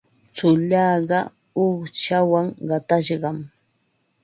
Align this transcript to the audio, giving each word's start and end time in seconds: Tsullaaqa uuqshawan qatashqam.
Tsullaaqa 0.35 1.19
uuqshawan 1.63 2.47
qatashqam. 2.67 3.37